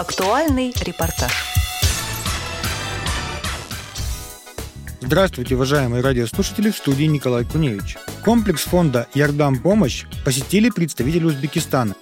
[0.00, 1.30] Актуальный репортаж.
[5.02, 7.98] Здравствуйте, уважаемые радиослушатели, в студии Николай Куневич.
[8.24, 11.96] Комплекс фонда «Ярдам помощь» посетили представители Узбекистана.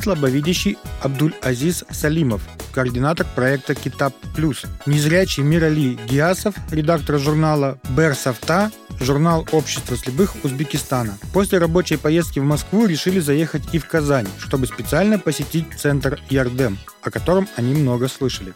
[0.00, 2.40] Слабовидящий Абдуль-Азиз Салимов,
[2.72, 8.72] координатор проекта «Китап Плюс», незрячий Мирали Гиасов, редактор журнала «Бер Софта»,
[9.04, 11.18] журнал Общества слепых Узбекистана.
[11.32, 16.78] После рабочей поездки в Москву решили заехать и в Казань, чтобы специально посетить центр Ярдем,
[17.02, 18.54] о котором они много слышали.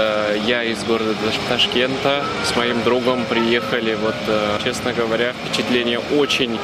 [0.00, 1.14] Э, я из города
[1.48, 3.94] Ташкента с моим другом приехали.
[3.94, 6.58] Вот, э, честно говоря, впечатления очень,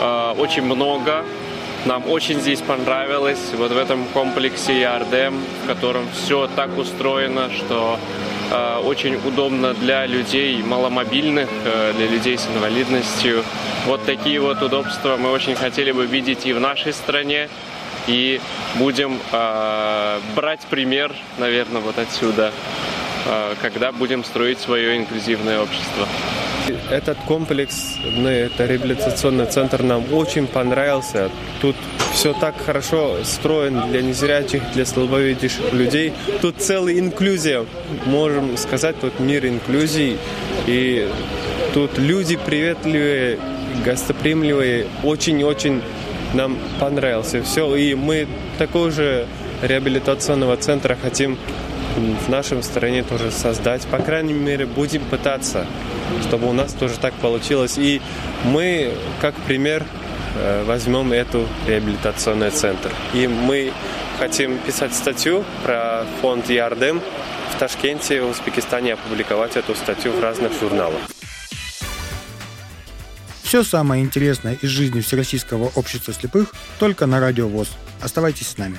[0.00, 1.24] э, очень много.
[1.84, 3.38] Нам очень здесь понравилось.
[3.56, 7.98] Вот в этом комплексе Ардем, в котором все так устроено, что
[8.50, 11.48] очень удобно для людей маломобильных,
[11.96, 13.44] для людей с инвалидностью.
[13.86, 17.48] Вот такие вот удобства мы очень хотели бы видеть и в нашей стране.
[18.08, 18.40] И
[18.76, 22.52] будем э, брать пример, наверное, вот отсюда,
[23.26, 26.08] э, когда будем строить свое инклюзивное общество.
[26.90, 31.30] Этот комплекс, ну, это реабилитационный центр нам очень понравился.
[31.60, 31.76] Тут
[32.12, 36.12] все так хорошо строено для незрячих, для слабовидящих людей.
[36.40, 37.64] Тут целая инклюзия,
[38.06, 40.16] можем сказать, тут мир инклюзии.
[40.66, 41.08] И
[41.74, 43.38] тут люди приветливые,
[43.84, 45.82] гостеприимливые, очень-очень
[46.34, 47.74] нам понравился все.
[47.76, 48.26] И мы
[48.58, 49.26] такого же
[49.62, 51.38] реабилитационного центра хотим
[52.26, 53.82] в нашем стране тоже создать.
[53.86, 55.66] По крайней мере, будем пытаться,
[56.22, 57.78] чтобы у нас тоже так получилось.
[57.78, 58.00] И
[58.44, 59.84] мы, как пример,
[60.36, 62.90] э, возьмем эту реабилитационный центр.
[63.14, 63.72] И мы
[64.18, 67.00] хотим писать статью про фонд Ярдем
[67.54, 71.00] в Ташкенте, в Узбекистане, опубликовать эту статью в разных журналах.
[73.42, 77.70] Все самое интересное из жизни Всероссийского общества слепых только на Радио ВОЗ.
[78.02, 78.76] Оставайтесь с нами.